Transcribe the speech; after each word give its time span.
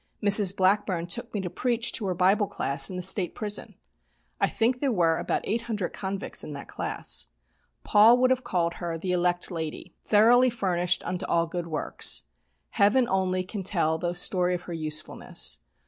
Mrs. 0.23 0.55
Blackburn 0.55 1.05
took 1.05 1.31
me 1.31 1.41
to 1.41 1.49
preach 1.51 1.91
to 1.91 2.07
her 2.07 2.15
Bible 2.15 2.47
Class 2.47 2.89
in 2.89 2.95
the 2.95 3.03
State 3.03 3.35
Prison. 3.35 3.75
I 4.39 4.49
think 4.49 4.79
there 4.79 4.91
were 4.91 5.19
about 5.19 5.41
800 5.43 5.93
convicts 5.93 6.43
in 6.43 6.53
that 6.53 6.67
class. 6.67 7.27
Paul 7.83 8.17
would 8.17 8.31
have 8.31 8.43
called 8.43 8.73
her 8.73 8.97
"The 8.97 9.11
elect 9.11 9.51
lady," 9.51 9.93
"Thoroughly 10.03 10.49
furnished 10.49 11.03
unto 11.05 11.27
all 11.27 11.45
good 11.45 11.67
works." 11.67 12.23
Heaven 12.71 13.07
only 13.07 13.43
can 13.43 13.61
tell 13.61 13.99
the 13.99 14.15
story 14.15 14.55
of 14.55 14.63
her 14.63 14.73
usefulness. 14.73 15.59